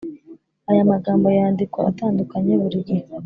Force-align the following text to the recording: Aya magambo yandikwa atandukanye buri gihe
Aya 0.69 0.91
magambo 0.91 1.25
yandikwa 1.37 1.79
atandukanye 1.91 2.53
buri 2.61 2.77
gihe 2.87 3.05